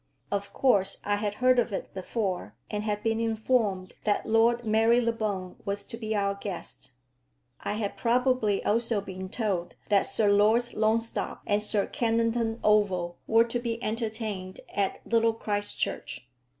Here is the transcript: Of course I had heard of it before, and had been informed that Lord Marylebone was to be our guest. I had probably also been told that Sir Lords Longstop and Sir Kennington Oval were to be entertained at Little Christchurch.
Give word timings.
Of 0.31 0.51
course 0.51 0.97
I 1.05 1.17
had 1.17 1.35
heard 1.35 1.59
of 1.59 1.71
it 1.71 1.93
before, 1.93 2.55
and 2.71 2.83
had 2.83 3.03
been 3.03 3.19
informed 3.19 3.93
that 4.03 4.25
Lord 4.25 4.65
Marylebone 4.65 5.57
was 5.63 5.83
to 5.83 5.95
be 5.95 6.15
our 6.15 6.33
guest. 6.33 6.93
I 7.59 7.73
had 7.73 7.97
probably 7.97 8.65
also 8.65 8.99
been 8.99 9.29
told 9.29 9.75
that 9.89 10.07
Sir 10.07 10.27
Lords 10.31 10.73
Longstop 10.73 11.41
and 11.45 11.61
Sir 11.61 11.85
Kennington 11.85 12.59
Oval 12.63 13.19
were 13.27 13.45
to 13.45 13.59
be 13.59 13.77
entertained 13.83 14.59
at 14.73 14.97
Little 15.05 15.33
Christchurch. 15.33 16.27